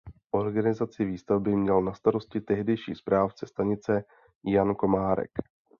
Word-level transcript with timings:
Organizaci 0.31 1.05
výstavby 1.05 1.55
měl 1.55 1.81
na 1.81 1.93
starosti 1.93 2.41
tehdejší 2.41 2.95
správce 2.95 3.47
stanice 3.47 4.03
Jan 4.45 4.75
Komárek. 4.75 5.31